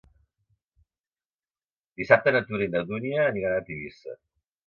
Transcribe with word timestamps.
Dissabte 2.01 2.35
na 2.35 2.43
Tura 2.49 2.67
i 2.69 2.71
na 2.77 2.83
Dúnia 2.93 3.27
aniran 3.35 3.59
a 3.59 3.63
Tivissa. 3.71 4.19